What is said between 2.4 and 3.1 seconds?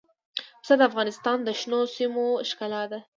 ښکلا ده.